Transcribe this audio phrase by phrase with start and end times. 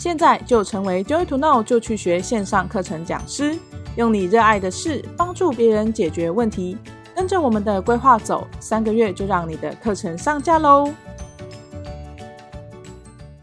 [0.00, 3.54] 现在就成为 Joy to Know 就去学线上课程讲师，
[3.96, 6.78] 用你热爱的事帮助别人解决问题。
[7.14, 10.90] 跟着我们的规划走，三个月就让你的课程上架喽！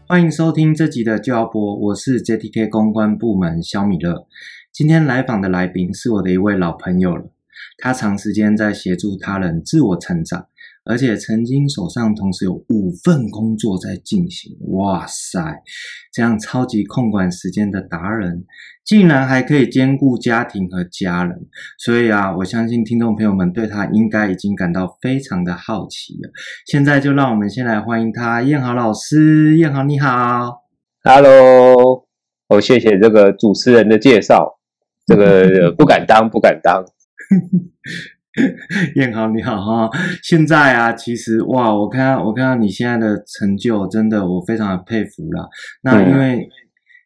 [0.08, 4.26] 欢迎收听这集的就要播，我是 JTK 公关部门肖米勒。
[4.72, 7.30] 今天来访的来宾是我的一位老朋友了，
[7.78, 10.48] 他长时间在协助他人自我成长。
[10.88, 15.62] 而且曾经手上同时有五份工作在进行，哇塞，
[16.10, 18.46] 这样超级控管时间的达人，
[18.86, 21.46] 竟然还可以兼顾家庭和家人。
[21.78, 26.30] 所以啊，我相信听众朋友们对他应该已经感到非常的好奇了。
[26.66, 29.58] 现在就让我们先来欢迎他，燕豪老师。
[29.58, 30.62] 燕豪你好
[31.04, 32.06] ，Hello，
[32.48, 34.58] 哦，谢谢这个主持人的介绍，
[35.06, 36.82] 这个不敢当，不敢当。
[38.96, 39.90] 彦豪你好哈，
[40.22, 45.46] 现在啊，其实哇，我看到我看到你现在的成就，真的我非常的佩服啦。
[45.82, 46.48] 那因为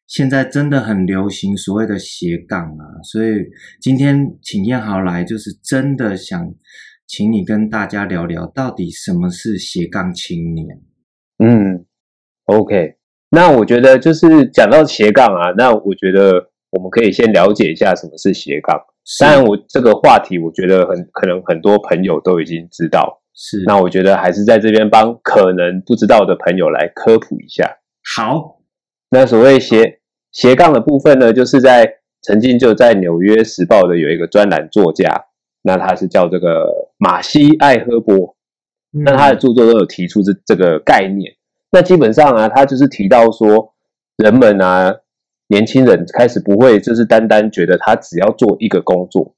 [0.06, 3.30] 现在真的很流行所谓的斜杠啊，所以
[3.80, 6.54] 今天请燕豪来，就是真的想
[7.06, 10.66] 请你跟大家聊聊，到底什么是斜杠青年？
[11.38, 11.84] 嗯
[12.44, 12.96] ，OK，
[13.30, 18.78] 那我觉得就是讲到斜杠啊，那我觉得我们可以先了解一下什么是斜杠。
[19.18, 23.20] 当然，我这个话题，我觉得很可能很多朋友都已经知道。
[23.34, 27.78] 是，那我觉得还是在这边帮可能不知道的朋友来科普一下。
[28.14, 28.60] 好，
[29.10, 29.98] 那所谓斜
[30.30, 35.24] 斜杠的部分呢，就是在曾经就在《纽约时报》的有一个专栏作家，
[35.62, 38.36] 那他是叫这个马西艾赫波，
[39.04, 41.32] 那他的著作都有提出这这个概念。
[41.72, 43.74] 那基本上啊，他就是提到说，
[44.16, 44.94] 人们啊。
[45.48, 49.34] 年轻人开始不会就是单单觉得他只要做一个工作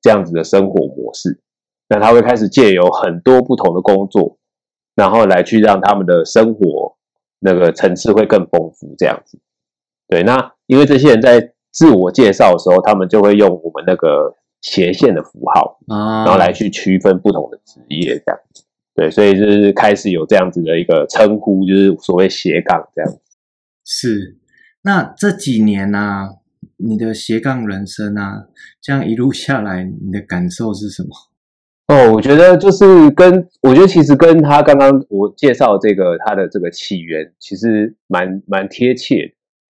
[0.00, 1.40] 这样子的生活模式，
[1.88, 4.38] 那他会开始借由很多不同的工作，
[4.96, 6.96] 然后来去让他们的生活
[7.38, 9.38] 那个层次会更丰富这样子。
[10.08, 18.64] 对，那因为这些人在自我介绍的时候，他们就会用我们那个斜线的符号啊，然后来去区分不同的职业这样子。
[18.94, 23.18] 对，所以就是开始有这样子的一个称呼，就是所谓斜杠这样子。
[23.84, 24.38] 是。
[24.84, 26.28] 那这几年呢、啊，
[26.76, 28.48] 你的斜杠人生啊，
[28.80, 31.08] 这样一路下来，你的感受是什么？
[31.86, 39.32] 哦，我觉得就是跟我觉得其实跟他刚刚我介绍这个他的这个起源，其实蛮蛮贴切的。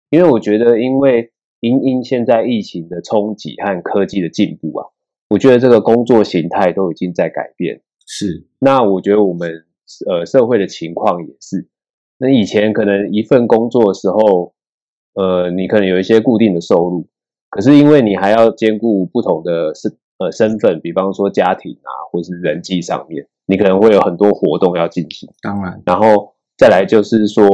[0.08, 4.86] 因为我觉得，因为因因现在疫情的冲击和科技的进步啊，
[5.28, 7.82] 我觉得这个工作形态都已经在改变。
[8.06, 9.66] 是，那我觉得我们
[10.08, 11.68] 呃社会的情况也是，
[12.16, 14.53] 那以前可能一份工作的时候。
[15.14, 17.06] 呃，你可能有一些固定的收入，
[17.50, 25.28] 可是因为你还要兼顾不同的身呃身份，比方说家庭啊，或是人际上面，你可能会有很多活动要进行。
[25.40, 27.46] 当然，然后再来就是说，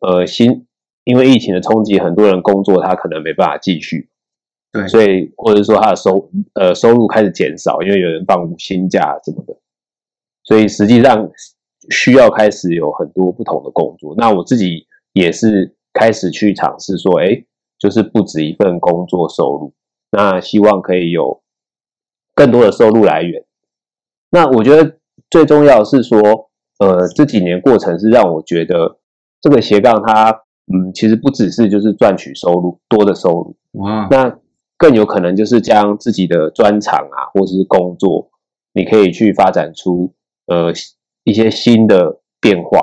[0.00, 0.64] 呃，新
[1.02, 4.08] 因为疫情的冲击，很多人工作他可能没办法继续，
[4.70, 9.56] 对，所以或者说他的收呃收入开始减少，因为有人放无薪假什么的，
[10.44, 11.28] 所以实际上
[11.90, 14.14] 需要开始有很多不同的工作。
[14.16, 15.74] 那我自己也是。
[15.92, 17.44] 开始去尝试说，哎，
[17.78, 19.74] 就是不止一份工作收入，
[20.10, 21.42] 那希望可以有
[22.34, 23.44] 更多的收入来源。
[24.30, 24.98] 那我觉得
[25.30, 28.98] 最重要的是说，呃，这几年过程是让我觉得
[29.40, 30.30] 这个斜杠它，
[30.72, 34.38] 嗯，其实不只是就是赚取收入多的收入，哇，那
[34.78, 38.30] 更有可能就是将自己的专长啊，或者是工作，
[38.72, 40.14] 你可以去发展出
[40.46, 40.72] 呃
[41.24, 42.80] 一些新的变化，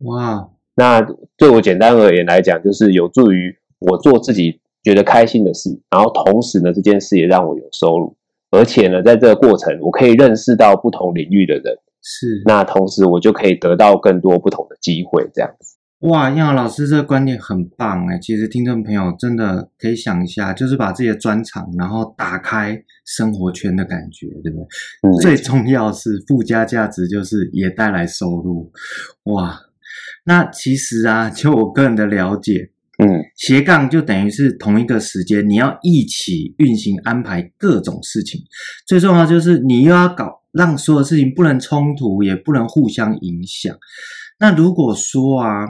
[0.00, 0.50] 哇。
[0.76, 1.00] 那
[1.36, 8.16] 对我简单而言来讲，就是有助于我做自己觉得开心的事，然后同时呢，这件事也让我有收入，
[8.50, 12.42] 而且呢，在这个过程，我可以认识到不同领域的人，是。
[12.44, 15.76] 那同时我就可以得到更多不同的机会，这样子。
[16.00, 24.66] 哇，彦豪老师这个观点很棒哎，其实听众朋友真的可以想一下，就是把自己的专长，然后打开生活圈的感觉，对不对？
[25.08, 25.12] 嗯。
[25.22, 28.72] 最重要是附加价值，就是也带来收入，
[29.32, 29.58] 哇。
[30.24, 38.40] 那其实啊， 就我个人的了解，嗯，斜杠就等于是同一个时间，你要一起运行安排各种事情。
[38.86, 43.76] 最重要就是你又要搞，让所有事情不能冲突，也不能互相影响。
[44.38, 45.66] 那如果说啊，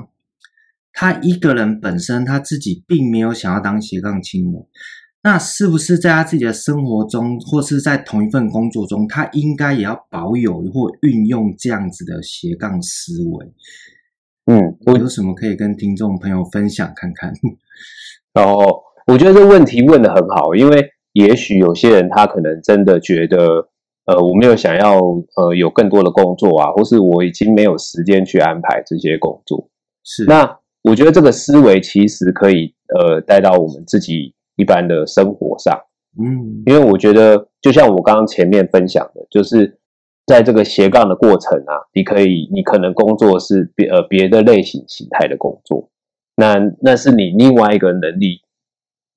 [0.93, 4.63] 他一个人本身他自己并没有想要当斜杠青年，
[5.23, 13.47] 那是不是在他自己的生活中，或是在同一份工作中，他应该也要保有或运用这样子的斜杠思维？
[14.47, 17.33] 嗯，我有什么可以跟听众朋友分享看看？
[18.35, 23.69] 哦，我觉得这个问题问得很好，因为也许有些人他可能真的觉得，
[24.07, 24.99] 呃，我没有想要
[25.37, 29.69] 呃有更多的工作啊，或是我已经没有时间去安排这些工作。
[30.05, 35.79] 是，那我觉得这个思维其实可以呃带到我们自己一般的生活上，
[36.23, 39.79] 嗯，因为我觉得就像我刚刚前面分享的，就是
[40.27, 45.89] 在这个斜杠的过程啊，你可以你可能工作是别呃别的类型形态的工作，
[46.37, 48.43] 那那是你另外一个能力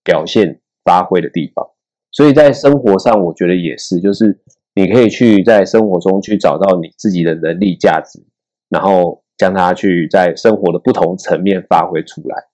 [0.03, 1.67] 表现发挥的地方，
[2.11, 4.39] 所以在生活上我觉得也是，就是
[4.75, 8.23] 你可以去在生活中去找到你自己的能力价值，
[8.69, 9.23] 然后。
[9.37, 12.47] 将它去在生活的不同层面发挥出来。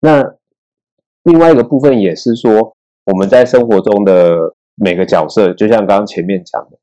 [0.00, 0.36] 那
[1.24, 2.74] 另外一个部分也是说，
[3.04, 6.78] 我们在生活中的每个角色，就像刚刚前面讲的，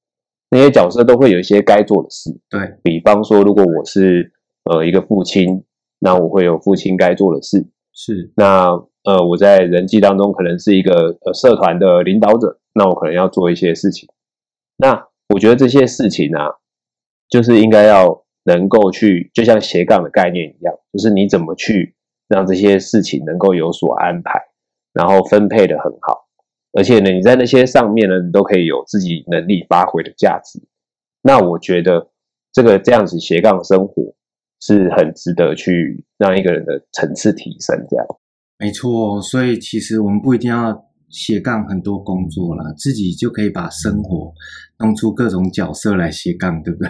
[0.49, 2.29] 那些角色都会有一些该做的事。
[2.49, 4.31] 对，比方说，如果我是
[4.65, 5.63] 呃一个父亲，
[5.99, 7.67] 那我会有父亲该做的事。
[7.93, 8.31] 是。
[8.35, 8.71] 那
[9.03, 14.07] 呃我在人际当中可能是一个呃社团的领导者，那我可能要做一些事情。
[14.77, 16.55] 那我觉得这些事情啊，
[17.29, 18.23] 就是应该要。
[18.45, 21.93] 能够去，就像斜杠的概念一样，就是你怎么去
[22.27, 24.41] 让这些事情能够有所安排，
[24.93, 26.25] 然后分配的很好，
[26.74, 30.60] 而且呢，你在那些上面呢，你都可以有自己能力发挥的价值。
[31.21, 32.10] 那我觉得
[32.51, 34.16] 这个这样子斜杠生活
[34.62, 37.75] 是很值得去让一个人的层次提升。
[37.89, 38.06] 这样，
[38.57, 39.21] 没错。
[39.21, 40.86] 所以其实我们不一定要。
[41.12, 44.31] 斜杠很多工作啦，自己就可以把生活
[44.77, 46.89] 弄出各种角色来斜杠，对不对？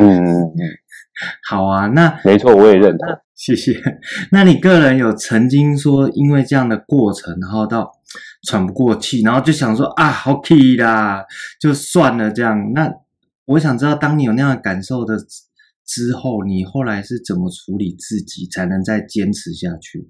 [0.00, 0.54] 嗯
[1.50, 3.08] 好啊，那没错，我也认同。
[3.34, 3.76] 谢谢。
[4.30, 7.90] 那你个人有曾经说，因为这样的过程，然后到
[8.46, 11.24] 喘不过气，然后就想说啊，好气啦，
[11.60, 12.72] 就算了这样。
[12.72, 12.92] 那
[13.46, 15.16] 我想知道，当你有那样的感受的
[15.86, 20.08] 之后，你后来是怎么处理自己，才能再坚持下去？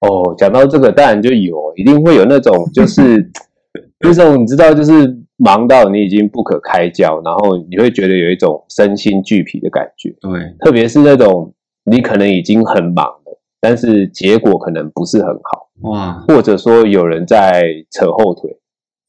[0.00, 3.30] 哦，讲到这个，当然就有，一定会有那种，就是
[4.00, 10.10] 那种你知道，就是忙到你已经不可开交，然后你会觉得有一种身心俱疲的感觉。
[10.20, 18.58] 对，特别是那种你可能已经很忙了，但是结果可能不是很好，哇，或者说有人在扯后腿，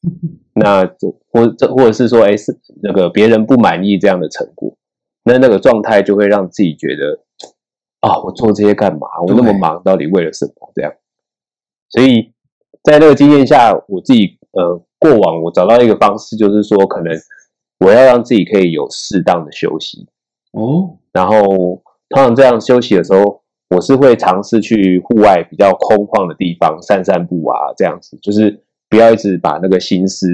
[0.54, 0.86] 那
[1.32, 4.76] 或者或者是说，哎，是那个别人不满意这样的成果，
[5.24, 7.20] 那那个状态就会让自己觉得。
[8.00, 9.06] 啊、哦，我做这些干嘛？
[9.28, 10.72] 我那么忙，到底为了什么？
[10.74, 10.92] 这样，
[11.88, 12.32] 所以
[12.82, 17.14] 在那个经验下，我自己呃，过往我找到一个方式，就是说，可能
[17.78, 20.08] 我要让自己可以有适当的休息
[20.50, 20.98] 哦。
[21.12, 21.46] 然后，
[22.08, 23.41] 通常这样休息的时候，
[23.74, 30.26] 我是会尝试去户外比较空旷的地方散散步啊，这样子，就是不要一直把那个心思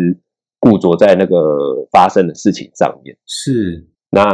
[0.59, 3.17] 固着在那个发生的事情上面。
[3.27, 4.25] 是，那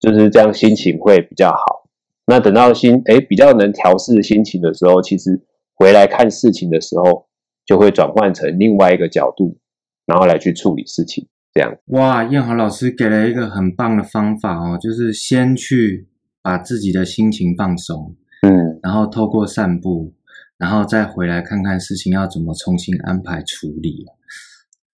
[0.00, 1.88] 就是这样，心情会比较好。
[2.26, 5.40] 那等到心诶比较能调试心情的时候，其实
[5.74, 7.26] 回来看事情的时候，
[7.64, 9.58] 就会转换成另外一个角度，
[10.06, 11.28] 然后来去处理事情。
[11.52, 16.08] 这样哇，燕豪老师给了一个很棒的方法哦，就是先去
[16.42, 20.12] 把自己的心情放松，嗯，然后透过散步，
[20.58, 24.04] 然后再回来看看事情要怎么重新安排处理。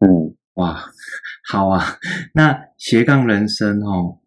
[0.00, 0.84] 嗯，哇，
[1.48, 1.98] 好啊，
[2.34, 4.18] 那斜杠人生哦。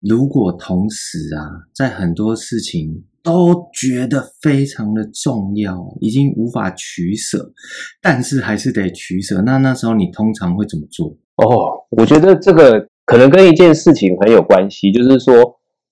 [0.00, 7.52] 如果同时啊，在很多事情都觉得非常的重要，已经无法取舍，
[8.00, 11.08] 但是还是得取舍，那那时候你通常会怎么做？
[11.36, 15.34] 哦，我觉得这个可能跟一件事情很有关系，就是说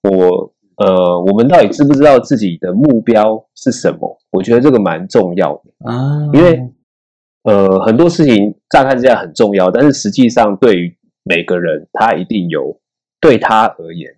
[0.02, 4.18] 我呃，我们到底知不知道自己的目标是什么？
[4.30, 6.60] 我觉得这个蛮重要的啊，因为
[7.44, 12.80] 呃，很多事情乍看之下很重要，但是实际上对于每个人，他一定有。
[13.20, 14.14] 对他而言，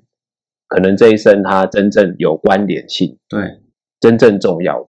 [0.68, 3.58] 可能这一生他真正有关联性，对，
[3.99, 4.87] 真正重要。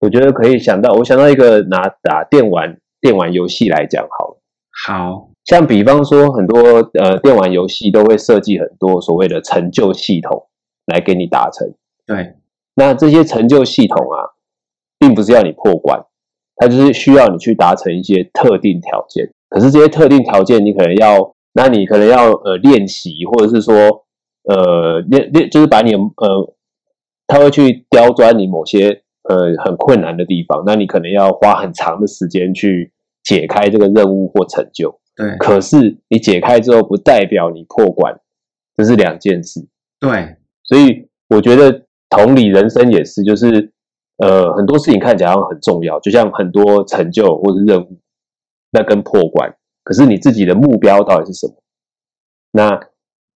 [0.00, 4.42] 我觉得可以想到，我想到一个拿打电玩电玩游戏来讲好了，
[4.84, 6.60] 好像比方说很多
[7.02, 10.46] 呃电玩游戏都会设计很多所谓的成就系统
[10.86, 11.66] 来给你达成。
[12.06, 12.34] 对，
[12.76, 14.30] 那这些成就系统啊，
[14.96, 16.00] 并不是要你破关，
[16.54, 19.32] 它就是需要你去达成一些特定条件。
[19.48, 21.34] 可是这些特定条件，你可能要。
[21.52, 23.74] 那你可能要呃练习，或者是说
[24.44, 26.54] 呃练练，就是把你呃，
[27.26, 32.92] 他会去刁钻你某些呃很困难的地方，那你可能要花很长的时间去
[33.24, 35.00] 解开这个任务或成就。
[35.20, 38.18] 对，可是你解开之后，不代表你破关，
[38.76, 39.60] 这是两件事。
[39.98, 43.70] 对，所以我觉得同理，人生也是，就是
[44.16, 48.00] 呃很多事情看起来好像很重要，就像很多成就或是任务，
[48.70, 49.54] 那跟破关。
[49.84, 51.54] 可是你自己的目标到底是什么？
[52.52, 52.80] 那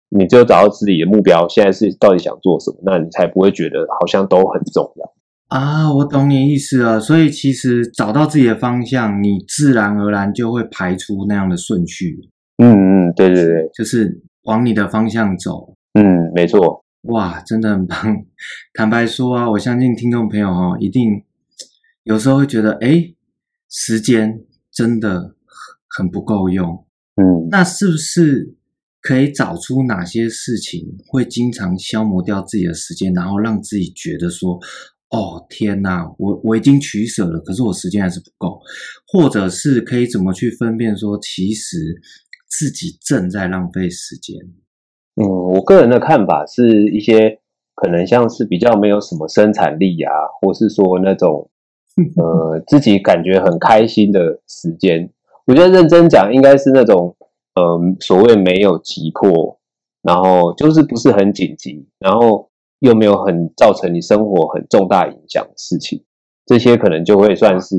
[0.08, 2.78] 你只有找到自己的目标，现在是到底想做什么？
[2.82, 5.13] 那你才不会觉得好像都很重要
[5.48, 5.92] 啊！
[5.92, 6.98] 我懂你意思了。
[6.98, 12.28] 所以其实找到自己的方向，你自然而然就会排出那样的顺序。
[12.58, 15.74] 嗯嗯，对对对，就是往你的方向走。
[15.94, 16.84] 嗯，没错。
[17.02, 18.24] 哇，真的很棒！
[18.72, 21.22] 坦白说啊，我相信听众朋友哦，一定
[22.04, 23.12] 有时候会觉得，哎，
[23.68, 24.40] 时间
[24.72, 25.34] 真的
[25.88, 26.86] 很不够用。
[27.16, 28.54] 嗯，那是不是
[29.02, 34.58] 可以找出哪些事情会经常消磨掉自己的时间，然后让自己觉得说，
[35.14, 38.58] 哦，天哪，我我已经取舍了，可是我时间还是不够，
[39.06, 41.76] 或者是可以怎么去分辨说，其实
[42.48, 44.36] 自己正在浪费时间？
[45.14, 47.38] 嗯，我个人的看法是一些
[47.76, 51.48] 可能像是比较没有什么生产力啊，或是说那种
[52.18, 55.08] 呃自己感觉很开心的时间。
[55.46, 57.14] 我觉得认真讲，应该是那种
[57.54, 59.60] 呃所谓没有急迫，
[60.02, 62.50] 然后就是不是很紧急，然后
[62.84, 66.04] 又没有很造成你生活很重大影响的事情，
[66.46, 67.76] 这些可能就会算是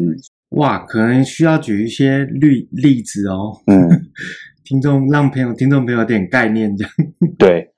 [0.58, 3.62] 哇，可能需要举一些例例子哦。
[3.68, 3.90] 嗯。
[4.66, 6.92] 听众让朋友听众朋友有点概念，这样
[7.38, 7.70] 对，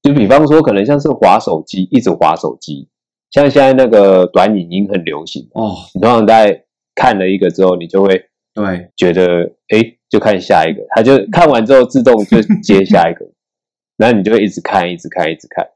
[0.00, 2.88] 就比方说，可能像是滑手机，一直滑手机，
[3.32, 5.74] 像现在那个短影音很流行哦。
[5.92, 9.42] 你通常在看了一个之后，你就会对觉得
[9.74, 13.28] 哎，就看下一个，他就看完之后自动就接下一个，
[13.98, 15.66] 然后你就会一直看，一直看，一直看。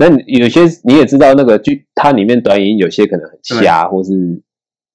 [0.00, 4.12] 那有些你也知道，那个剧它里面短影音有些可能很瞎，或是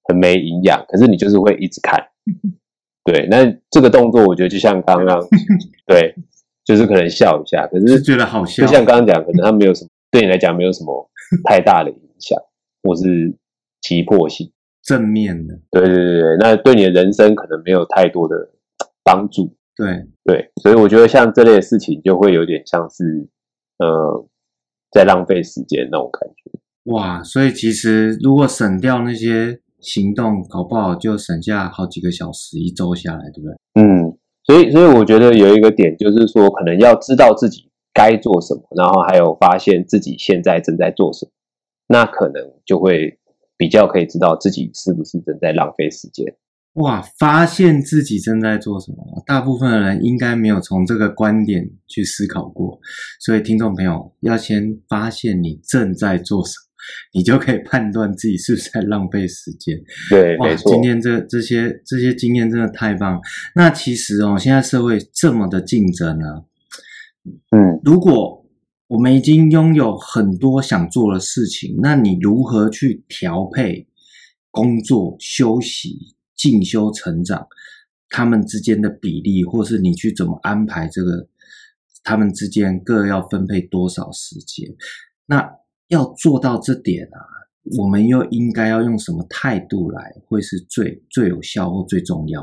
[0.05, 2.03] 很没营养，可是你就是会一直看。
[3.03, 5.23] 对，那这个动作我觉得就像刚刚，
[5.85, 6.15] 对，
[6.65, 8.65] 就是可能笑一下，可是，是觉得好笑。
[8.65, 11.07] 就像刚刚讲，可能它没有什么，对你来讲没有什么
[11.43, 12.35] 太大的影响，
[12.81, 13.31] 或是
[13.81, 15.53] 急迫性，正面的。
[15.69, 18.35] 对对对对，那对你的人生可能没有太多的
[19.03, 19.55] 帮助。
[19.75, 23.27] 对对，所以我觉得像这类的事情，就会有点像是
[23.77, 24.25] 呃，
[24.95, 26.59] 在浪费时间那种感觉。
[26.93, 29.59] 哇，所以其实如果省掉那些。
[29.81, 33.55] 行动搞不好就省下好几个小时，一周下来，对不对？
[33.75, 41.31] 嗯，所以所以我觉得有一个点就是说，可能要知道自己该做什么，然后还有发现自己现在正在做什么，
[41.87, 43.19] 那可能就会
[43.57, 46.35] 比较可以知道自己是不是正在浪费时间。
[46.75, 52.79] 哇，发现自己正在做什么，大部分的人应该没有从这个观点去思考过，
[53.19, 56.65] 所以听众朋友要先发现你正在做什么。
[57.13, 59.75] 你就可以判断自己是不是在浪费时间。
[60.07, 60.53] 对，哇。
[60.53, 63.19] 今天这这些这些经验真的太棒。
[63.55, 66.43] 那其实哦，现在社会这么的竞争啊，
[67.49, 68.45] 嗯，如果
[68.85, 73.87] 我们已经拥有很多想做的事情，那你如何去调配
[74.51, 75.97] 工作、休息、
[76.35, 77.47] 进修、成长
[78.09, 81.27] 他们之间的比例，或是你去怎么安排这个
[82.03, 84.75] 他们之间各要分配多少时间？
[85.25, 85.49] 那
[85.87, 87.19] 要做到这点啊，
[87.77, 92.41] 我们又应该要用什么态度来，会是最最有效或最重要？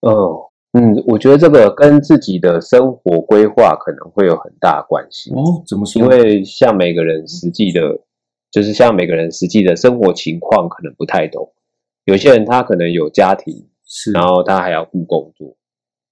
[0.00, 0.40] 哦，
[0.72, 5.62] 嗯，我觉得这个跟自己的生活规划可能会有很大关系哦。
[5.66, 6.02] 怎么说？
[6.02, 7.80] 因为像每个人实际的，
[8.50, 11.52] 就是像每个人实际的生活情况可能不太同。
[12.08, 15.54] 有些人他可能有家庭，是，然后他还要顾工作，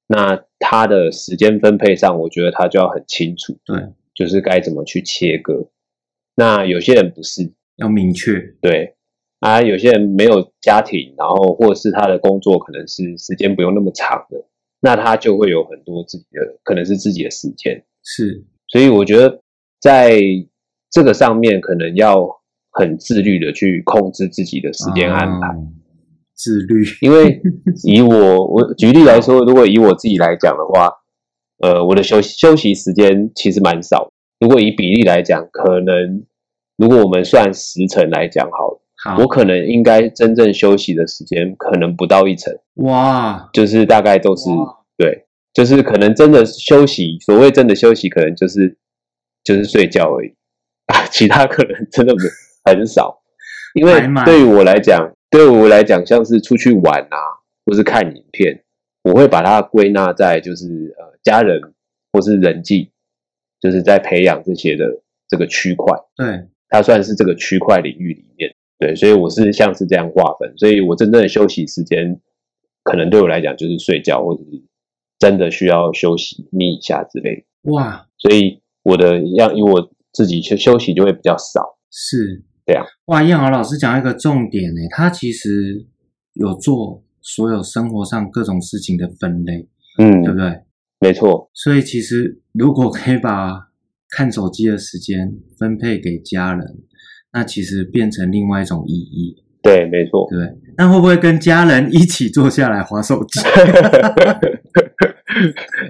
[0.06, 3.82] 那他的时间分配上，我觉得他就要很清楚，对，
[4.14, 5.70] 就是该怎么去切割。
[6.34, 8.94] 那有些人不是要明确，对
[9.40, 14.44] 啊，有些人没有家庭，然后或者是他的工作可能是时间不用那么长的，
[14.80, 19.40] 那他就会有很多自己的，可能是自己的时间，是，所以我觉得
[19.80, 20.20] 在
[20.90, 22.28] 这个上面可能要
[22.70, 25.72] 很自律的去控制自己的时间安排，哦、
[26.36, 27.40] 自律， 因为
[27.84, 30.90] 以我我举例来说，如果以我自己来讲的话，
[31.58, 34.12] 呃，我的休休息时间其实蛮少。
[34.38, 36.24] 如果以比例来讲，可能
[36.76, 42.54] 如果我们算时辰来讲好了，好，我可能应该真正休息的时间可能不到一成。
[42.74, 44.50] 哇，就是大概都是
[44.98, 45.24] 对，
[45.54, 48.76] 就是可能真的休息，所谓真的休息，可能就是
[49.42, 50.34] 就是睡觉而已
[50.92, 52.14] 啊， 其他可能真的
[52.64, 53.22] 很少。
[53.74, 53.92] 因为
[54.26, 57.18] 对于我来讲，对我来讲，像是出去玩啊，
[57.64, 58.64] 或是看影片，
[59.02, 61.60] 我会把它归纳在就是呃家人
[62.12, 62.92] 或是人际。
[63.58, 64.84] 就是在培养这些的
[65.28, 72.20] 这个区块，对，它算是这个区块领域里面，对，所以我是像是这样划分，所以我真正的休息时间，
[72.84, 74.62] 可能对我来讲就是睡觉，或者是
[75.18, 77.72] 真的需要休息眯一下之类的。
[77.72, 82.84] 哇，所以我的样，因为我自己休休息就会比较少，是这样。
[83.06, 85.86] 哇，燕豪老师讲一个重点呢，他其实
[86.34, 89.68] 有做所有生活上各种事情的分类，
[89.98, 90.60] 嗯，对不对？
[90.98, 93.68] 没错，所以其实如果可以把
[94.10, 96.64] 看手机的时间分配给家人，
[97.32, 99.42] 那其实变成另外一种意义。
[99.62, 100.38] 对，没错，对。
[100.78, 103.40] 那会不会跟家人一起坐下来划手机？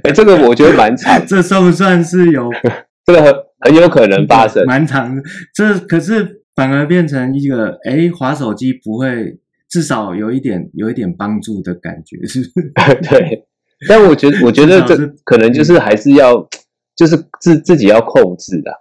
[0.02, 1.24] 哎，这个我觉得蛮惨。
[1.28, 2.50] 这算不算是有
[3.04, 5.14] 这个很很有可能发生，蛮长。
[5.54, 12.72] 这可是反而变成一个，哎，滑手机不会，至少有一点有一点帮助的感觉，是不是？
[13.08, 13.46] 对。
[13.86, 16.48] 但我觉得，我觉得这可能就是还是要，
[16.96, 18.72] 就是自自己要控制的，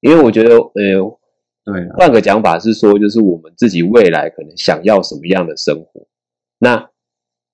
[0.00, 1.18] 因为我觉得，呃。
[1.66, 6.06] 对了，换个讲法是说，就是我们自己未来可能想要什么样的生活，
[6.58, 6.90] 那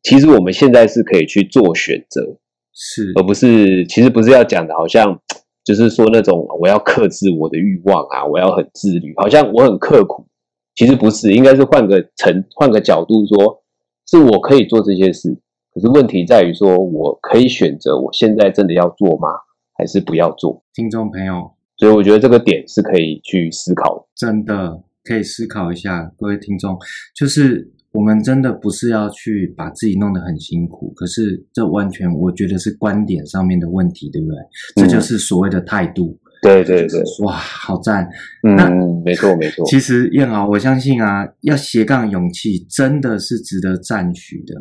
[0.03, 2.37] 其实我们现在是可以去做选择，
[2.75, 5.23] 是，而不是其实不是要讲的，好像
[5.65, 10.27] 就是说那种我要克制我的欲望啊， 我要很自律，好像我很刻苦，
[10.75, 13.63] 其实不是，应该是换个层，换个角度说，
[14.07, 15.37] 是我可以做这些事，
[15.75, 19.29] 可是问题在于说，我可以选择我现在真的要做吗？
[19.77, 20.63] 还是不要做？
[20.75, 21.53] 听众朋友。
[21.79, 26.77] 所以我觉得这个点是可以去思考的，真的可以思考一下，各位听众，
[27.17, 34.37] 就是我们真的不是要去把自己弄得很辛苦，可是这完全我觉得是观点上面的问题，对不对？
[34.37, 36.19] 嗯、这就是所谓的态度。
[36.43, 38.09] 对对对，哇，好赞！
[38.43, 38.71] 嗯，那
[39.05, 39.65] 没错没错。
[39.67, 44.55] 其实燕豪，我相信啊，要斜杠勇气真的是值得赞许的。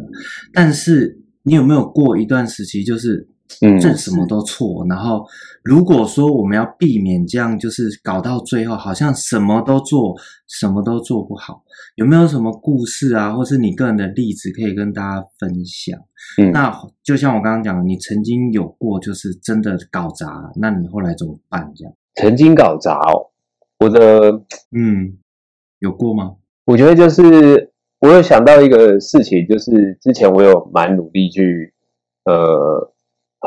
[0.54, 3.28] 但是你有没有过一段时期，就是？
[3.62, 4.86] 嗯，这什么都错。
[4.88, 5.26] 然后，
[5.64, 10.16] 如果说我们要避免这样，就是搞到最后好像什么都做，
[10.48, 11.64] 什么都做不好，
[11.96, 16.00] 有没有什么故事啊，或是你个人的例子可以跟大家分享？
[16.38, 16.72] 嗯，那
[17.04, 21.72] 就像我刚刚讲，你曾经有过就是真的搞砸，那你后来怎么办？
[21.76, 23.32] 这样曾经搞砸哦，
[23.80, 24.32] 我的
[24.72, 25.18] 嗯，
[25.80, 26.36] 有过吗？
[26.66, 31.74] 我觉得就是我有想到一个事情，就是之前我有蛮努力去
[32.26, 32.94] 呃。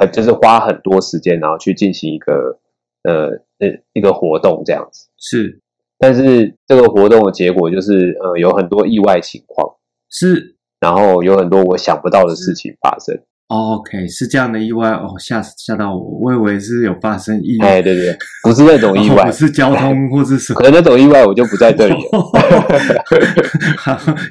[0.00, 2.58] 呃，就是花很多时间，然后去进行一个
[3.02, 3.26] 呃
[3.58, 5.08] 呃一个活动这样子。
[5.18, 5.60] 是，
[5.98, 9.76] 但是这个活动的结果就是呃有很多意外情况。
[10.08, 13.16] 是，然后有很多我想不到的事情发生。
[13.48, 17.68] OK，是这样的意外哦，吓吓到我，我以为是有发生意外。
[17.68, 20.58] 哎，对对，不是那种意外，不是交通 或者什么。
[20.58, 21.94] 可能那种意外我就不在这里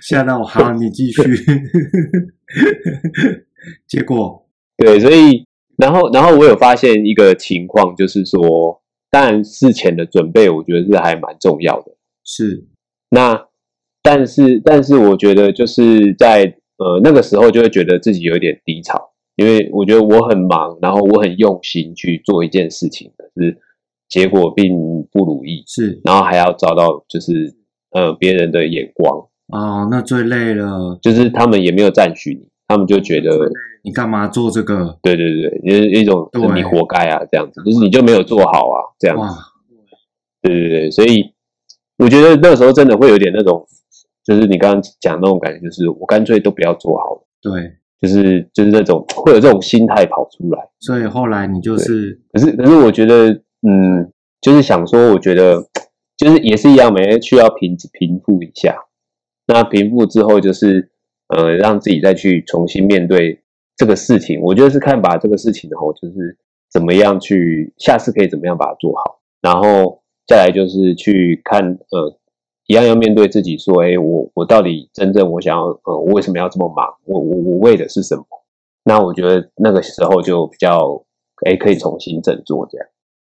[0.01, 1.21] 吓到我，好，你继续。
[3.87, 4.43] 结果，
[4.75, 5.45] 对，所以。
[5.81, 11.91] 然后，然后我有发现一个情况，就是说，当然事前的准备，我觉得是还蛮重要的。
[12.23, 12.67] 是，
[13.09, 13.47] 那
[14.03, 23.57] 但是，但是我觉得就是在呃那个时候，就会觉得自己有点低潮，因为我觉得我很忙，然后我很用心去做一件事情，可是
[24.07, 24.71] 结果并
[25.11, 25.63] 不如意。
[25.65, 27.55] 是，然后还要遭到就是
[27.89, 33.49] 呃别人的眼光啊、哦，那最累了，就是他们也没有赞许你，他们就觉得。
[33.83, 34.97] 你干嘛做这个？
[35.01, 39.35] 对对对，就是一种你活该啊，这样子，就是你就没有做好啊，这样子。
[40.41, 41.33] 对对对，所以
[41.97, 43.65] 我觉得那时候真的会有点那种，
[44.23, 47.27] 就是你刚刚讲那种感觉，就是我干脆都不要做好了。
[47.41, 50.69] 对，就是就是那种会有这种心态跑出来。
[50.79, 53.29] 所以后来你就是，可是可是我觉得，
[53.67, 55.63] 嗯，就是想说，我觉得
[56.17, 58.75] 就是也是一样，每天需要平平复一下。
[59.47, 60.91] 那平复之后，就是
[61.27, 63.41] 呃，让自己再去重新面对。
[63.77, 66.37] 这个事情，我觉得是看把这个事情的话，就是
[66.71, 72.17] 怎么样去下次可以怎么样把它做好，然后再来就是去看，呃，
[72.67, 76.87] 一样要面对自己，说，哎，我我到底真正我想要，呃，我为什么要这么忙？
[77.05, 78.23] 我我我为的是什么？
[78.83, 81.03] 那我觉得那个时候就比较，
[81.45, 82.87] 哎，可以重新振作这样。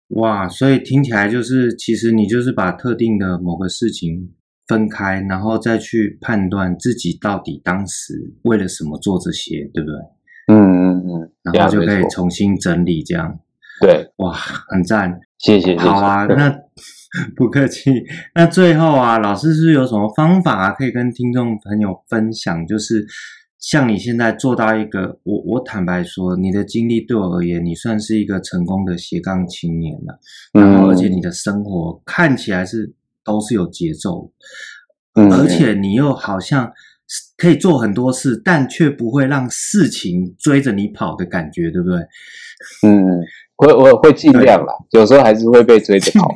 [0.10, 4.34] 哇，所以听起来就是，其实你就是把特定的某个事情
[4.68, 10.00] 分开，然后再去判断自己到底当时为了什么做这些，对不对？
[10.98, 13.40] 嗯然后就可以重新整理这样。
[13.82, 15.78] 对，哇，很赞，谢谢。
[15.78, 16.50] 好啊，那
[17.36, 17.92] 不客气。
[18.34, 22.66] 那最后啊，老师是有什么方法啊，可以跟听众朋友分享？
[22.66, 23.06] 就是
[23.60, 30.20] 像你现在做到一个，我我坦白说，你的经历对我而言，你算是一个成功的斜杠青年了。
[30.54, 32.94] 然后，而且你的生活看起来是
[33.26, 34.32] 都是有节奏，
[35.16, 36.72] 嗯，而且你又好像。
[37.38, 42.00] 可以做很多事，但却不会让事情追着你跑的感觉，对不对？
[42.88, 43.22] 嗯，
[43.58, 46.28] 我我会尽量啦，有时候还是会被追着跑，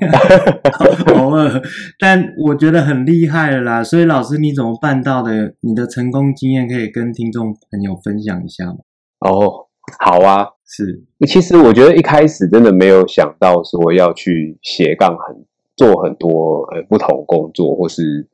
[1.16, 1.62] 偶尔。
[1.98, 5.56] 但我觉得很厉害了啦，所以老师你怎么办到的？
[5.62, 8.78] 你的成功经验可以跟听众朋友分享一下吗？
[9.22, 9.68] 哦，
[10.00, 11.04] 好啊，是。
[11.26, 18.28] 其实我觉得一开始真的没有想到说要去斜杠很做很多呃不同工作，或是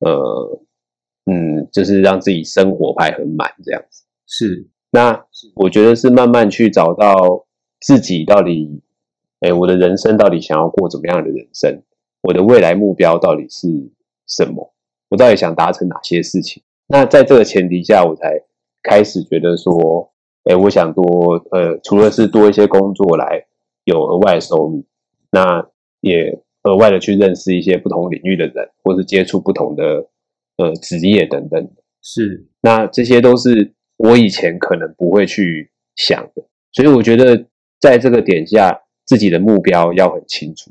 [0.00, 0.60] 呃。
[1.30, 4.02] 嗯，就是让自己生活排很满这样子。
[4.26, 7.46] 是，那我觉得是慢慢去找到
[7.80, 8.82] 自己到底，
[9.40, 11.82] 哎，我的人生到底想要过怎么样的人生？
[12.22, 13.68] 我的未来目标到底是
[14.26, 14.74] 什么？
[15.08, 16.62] 我到底想达成哪些事情？
[16.88, 18.42] 那在这个前提下，我才
[18.82, 20.12] 开始觉得说，
[20.44, 21.04] 哎，我想多，
[21.52, 23.46] 呃，除了是多一些工作来
[23.84, 24.84] 有额外的收入，
[25.30, 25.64] 那
[26.00, 30.08] 也额外的去认识一些不同领域的人，或是接触不同的
[30.60, 31.70] 呃职业等等。
[32.02, 36.42] 是，那这些都是我以前可能不会去想的，
[36.72, 37.46] 所以我觉得
[37.78, 40.70] 在这个点下，自己的目标要很清楚，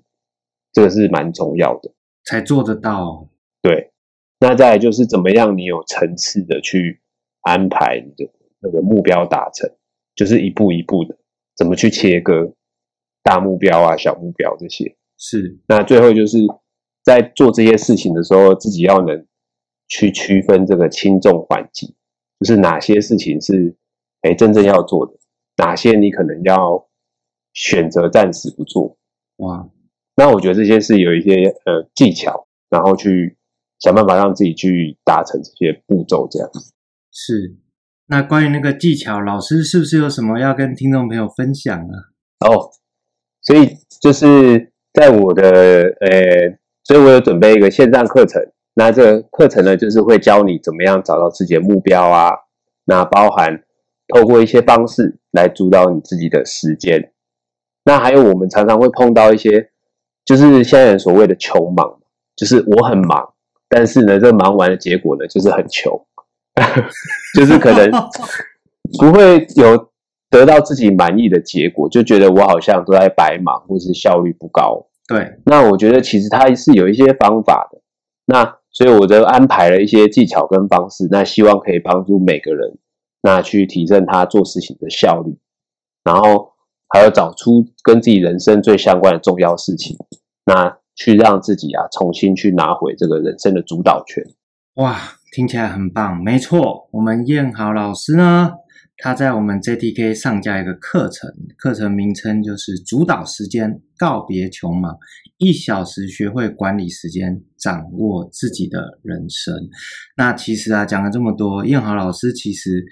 [0.73, 1.91] 这个是蛮重要的，
[2.23, 3.29] 才做得到。
[3.61, 3.91] 对，
[4.39, 6.99] 那再来就是怎么样，你有层次的去
[7.41, 9.69] 安排你的那个目标达成，
[10.15, 11.15] 就是一步一步的，
[11.55, 12.53] 怎么去切割
[13.21, 14.95] 大目标啊、小目标这些。
[15.15, 16.39] 是，那最后就是
[17.03, 19.27] 在做这些事情的时候，自己要能。
[19.89, 21.95] 去区分这个轻重缓急，
[22.39, 23.75] 就是哪些事情是
[24.21, 25.13] 哎真正要做的，
[25.57, 26.87] 哪些你可能要
[27.53, 28.97] 选择暂时不做。
[29.37, 29.67] 哇，
[30.15, 33.35] 那我觉得这些是有一些呃技巧，然后去
[33.79, 36.47] 想办法让自己去达成这些步骤，这样。
[37.11, 37.57] 是，
[38.05, 41.93] 那关于那个技巧，老师是不是有什么要跟听众朋友分享呢？
[42.45, 42.69] 哦，
[43.41, 45.43] 所以就是在我的
[45.99, 48.39] 呃，所以我有准备一个线上课程。
[48.79, 52.31] 那这个课程呢，就是会教你怎么样找到自己的目标啊。
[52.85, 53.61] 那包含
[54.07, 57.11] 透过一些方式来主导你自己的时间。
[57.83, 59.71] 那还有我们常常会碰到一些，
[60.23, 61.99] 就是现在人所谓的穷忙，
[62.37, 63.33] 就是我很忙，
[63.67, 65.91] 但是呢，这忙完的结果呢，就是很穷，
[67.35, 67.91] 就是可能
[68.97, 69.89] 不会有
[70.29, 74.87] 得到自己满意的结果，就觉得我好像都在白忙，或是效率不高。
[75.05, 77.81] 对，那我觉得其实它是有一些方法的。
[78.25, 82.77] 那所以我就安排了一些技巧跟方式，那希望可以帮助每个人，
[83.21, 85.37] 那去提升他做事情的效率，
[86.03, 86.53] 然后
[86.87, 89.97] 还要找出跟自己人生最相关的重要事情，
[90.45, 94.23] 那去让自己啊重新去拿回这个人生的主导权。
[94.75, 94.97] 哇，
[95.31, 98.53] 听起来很棒，没错，我们燕豪老师呢。
[99.01, 104.97] 他在我们 JTK 上架一个课程，课程名称就是“主导时间，告别穷忙，
[105.37, 109.55] 一小时学会管理时间，掌握自己的人生”。
[110.17, 112.85] 那其实啊，讲了这么多，燕豪老师其实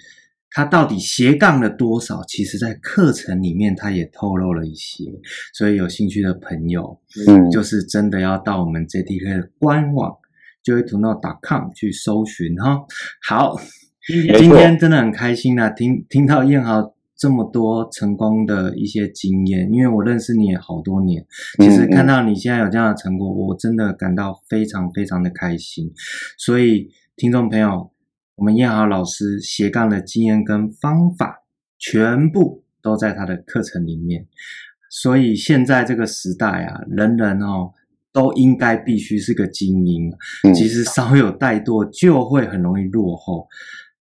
[0.50, 2.24] 他到底斜杠了多少？
[2.26, 5.04] 其实，在课程里面他也透露了一些。
[5.52, 10.16] 所以有兴趣的朋友，嗯，就是真的要到我们 JTK 的官网
[10.64, 12.80] joytoknow.com 去搜寻哈。
[13.22, 13.56] 好。
[14.38, 21.26] 今天真的很开心啊，听听到燕豪这么多成功的一些经验，因为我认识你也好多年，
[21.58, 25.92] 其实看到你现在有这样的成果，我真的感到非常非常的开心。
[26.38, 27.90] 所以，听众朋友，
[28.36, 31.42] 我们燕豪老师斜杠的经验跟方法，
[31.78, 34.26] 全部都在他的课程里面。
[34.90, 37.72] 所以现在这个时代啊，人人哦
[38.10, 40.10] 都应该必须是个精英，
[40.54, 43.46] 其实稍有怠惰就会很容易落后。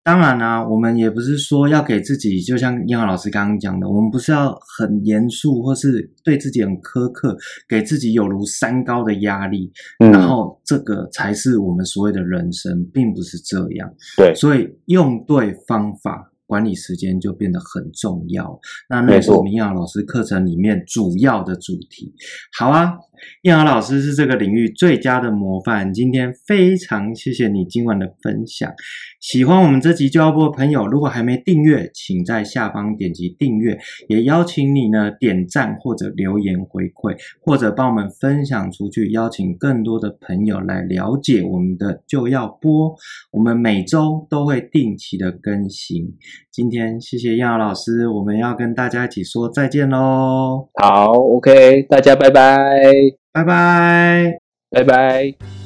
[0.06, 7.36] 当然啦、啊，我们也不是说要给自己，就像彦豪老师刚刚讲的，我们不是要很严肃，或是对自己很苛刻，
[7.68, 13.92] 给自己有如山高的压力，嗯、然后这个才是我们所谓的人生，并不是这样。
[14.16, 16.32] 对，所以用对方法。
[16.48, 18.60] 管理时间就变得很重要。
[18.88, 22.14] 那那是我们彦豪老师课程里面主要的主题。
[22.56, 22.94] 好啊，
[23.44, 25.94] 燕豪老师是这个领域最佳的模范。
[25.94, 28.72] 今天非常谢谢你今晚的分享。
[29.20, 33.78] 喜欢我们这集就要播的朋友，如果还没订阅，请在下方点击订阅。
[34.08, 42.96] 也邀请你呢点赞或者留言回馈，或者帮我们分享出去，邀请更多的朋友来了解我们的就要播。
[43.32, 46.14] 我们每周都会定期的更新。
[46.52, 50.70] 今天谢谢燕豪老师，我们要跟大家一起说再见喽。
[50.76, 52.76] 好，OK，大家拜拜，
[53.36, 54.40] 拜拜，
[54.72, 55.65] 拜拜。